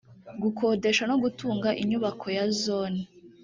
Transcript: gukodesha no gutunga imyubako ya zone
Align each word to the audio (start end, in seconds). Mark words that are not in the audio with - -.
gukodesha 0.43 1.03
no 1.09 1.15
gutunga 1.23 1.69
imyubako 1.81 2.25
ya 2.37 2.45
zone 2.61 3.01